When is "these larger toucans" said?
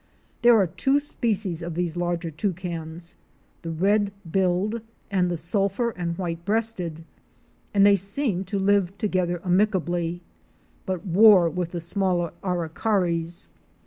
1.75-3.17